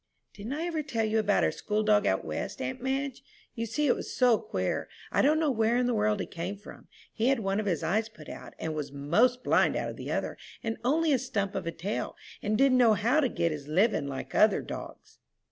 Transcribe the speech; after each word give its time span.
"Didn't 0.33 0.53
I 0.53 0.63
ever 0.65 0.81
tell 0.81 1.05
you 1.05 1.19
about 1.19 1.43
our 1.43 1.51
school 1.51 1.83
dog 1.83 2.07
out 2.07 2.25
West, 2.25 2.59
aunt 2.59 2.81
Madge? 2.81 3.21
You 3.53 3.67
see 3.67 3.85
it 3.85 3.95
was 3.95 4.11
so 4.11 4.39
queer. 4.39 4.89
I 5.11 5.21
don't 5.21 5.39
know 5.39 5.51
where 5.51 5.77
in 5.77 5.85
the 5.85 5.93
world 5.93 6.19
he 6.19 6.25
came 6.25 6.57
from. 6.57 6.87
He 7.13 7.27
had 7.27 7.41
one 7.41 7.59
of 7.59 7.67
his 7.67 7.83
eyes 7.83 8.09
put 8.09 8.27
out, 8.27 8.55
and 8.57 8.73
was 8.73 8.91
'most 8.91 9.43
blind 9.43 9.75
out 9.75 9.89
of 9.91 9.97
the 9.97 10.11
other, 10.11 10.39
and 10.63 10.77
only 10.83 11.13
a 11.13 11.19
stump 11.19 11.53
of 11.53 11.67
a 11.67 11.71
tail, 11.71 12.15
and 12.41 12.57
didn't 12.57 12.79
know 12.79 12.95
how 12.95 13.19
to 13.19 13.29
get 13.29 13.51
his 13.51 13.67
living 13.67 14.07
like 14.07 14.33
other 14.33 14.63
dogs." 14.63 15.19